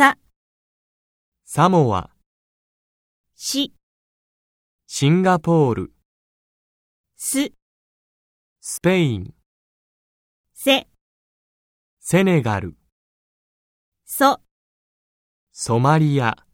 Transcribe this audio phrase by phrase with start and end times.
[0.00, 0.16] さ、
[1.44, 2.08] サモア、
[3.34, 3.74] し、
[4.86, 5.92] シンガポール、
[7.18, 7.52] す、
[8.62, 9.34] スペイン、
[10.54, 10.86] せ、
[11.98, 12.78] セネガル、
[14.06, 14.40] そ。
[15.52, 16.46] ソマリア。